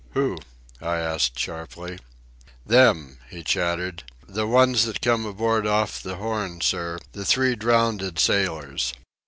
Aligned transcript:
"Who?" 0.15 0.39
I 0.81 0.97
asked 0.97 1.37
sharply. 1.37 1.99
"Them," 2.65 3.19
he 3.29 3.43
chattered. 3.43 4.01
"The 4.27 4.47
ones 4.47 4.85
that 4.85 4.99
come 4.99 5.27
aboard 5.27 5.67
off 5.67 6.01
the 6.01 6.15
Horn, 6.15 6.61
sir, 6.61 6.97
the 7.11 7.23
three 7.23 7.55
drownded 7.55 8.17
sailors. 8.17 8.95